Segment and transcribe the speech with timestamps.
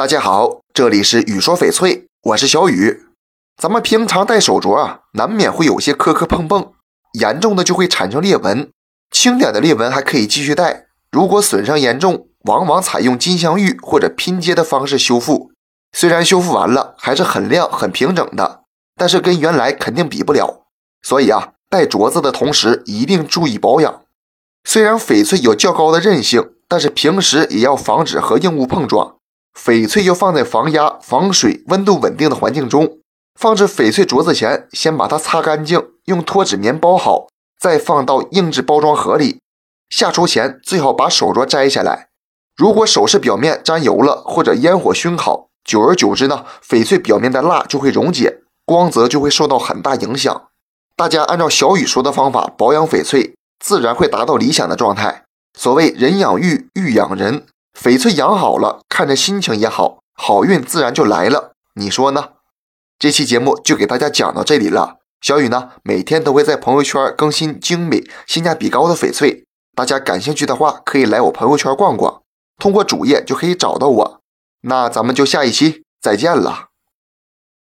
[0.00, 3.02] 大家好，这里是雨说翡翠，我是小雨。
[3.60, 6.72] 咱们平常戴手镯啊，难免会有些磕磕碰碰，
[7.20, 8.70] 严重的就会产生裂纹，
[9.10, 10.86] 轻点的裂纹还可以继续戴。
[11.12, 15.50] 如果损伤严重，往往采用金镶玉或者拼接的方式修复。
[15.92, 18.62] 虽然修复完了还是很亮很平整的，
[18.96, 20.62] 但是跟原来肯定比不了。
[21.02, 24.00] 所以啊，戴镯子的同时一定注意保养。
[24.64, 29.16] 虽然翡翠有较高的韧性，但是平时也要防止和硬物碰撞。
[29.54, 32.98] 翡翠要放在防压、防水、温度稳定的环境中。
[33.38, 39.40] 放置翡翠镯子前，先把它擦干净，用脱脂棉包好，再放到硬质包装盒里。
[39.88, 42.08] 下厨前最好把手镯摘下来。
[42.56, 50.48] 如果首饰表面沾油了，或者烟火熏烤，久而久之呢，翡翠表面的蜡就会溶解，光泽就会受到很大影响。
[50.94, 55.24] 大家按照小雨说的方法保养翡翠，自然会达到理想的状态。
[55.58, 57.46] 所谓人养玉，玉养人。
[57.82, 61.52] 翡翠养好了，看着心情也好，好运自然就来了。
[61.76, 62.32] 你说呢？
[62.98, 64.98] 这期节目就给大家讲到这里了。
[65.22, 72.20] 小雨呢，每天都会在朋友圈更新精美、性价比高的翡翠，大家感兴趣的话，可以来我朋友圈逛逛，
[72.58, 74.20] 通过主页就可以找到我。
[74.60, 76.69] 那咱们就下一期再见了。